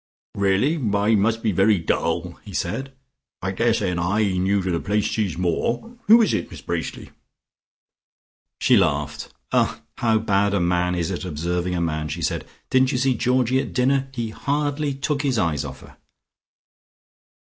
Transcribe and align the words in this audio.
"Really, 0.33 0.77
I 0.97 1.13
must 1.13 1.43
be 1.43 1.51
very 1.51 1.77
dull," 1.77 2.39
he 2.43 2.53
said. 2.55 2.91
"I 3.43 3.51
daresay 3.51 3.91
an 3.91 3.99
eye 3.99 4.31
new 4.35 4.63
to 4.63 4.71
the 4.71 4.79
place 4.79 5.11
sees 5.11 5.37
more. 5.37 5.95
Who 6.07 6.23
is 6.23 6.33
it, 6.33 6.49
Miss 6.49 6.59
Bracely?" 6.63 7.11
She 8.59 8.77
laughed. 8.77 9.31
"Ah, 9.51 9.81
how 9.99 10.17
bad 10.17 10.55
a 10.55 10.59
man 10.59 10.95
is 10.95 11.11
at 11.11 11.23
observing 11.23 11.75
a 11.75 11.81
man!" 11.81 12.07
she 12.07 12.23
said. 12.23 12.47
"Didn't 12.71 12.91
you 12.91 12.97
see 12.97 13.13
Georgie 13.13 13.59
at 13.59 13.73
dinner? 13.73 14.09
He 14.11 14.29
hardly 14.31 14.95
took 14.95 15.21
his 15.21 15.37
eyes 15.37 15.63
off 15.63 15.81
her." 15.81 15.97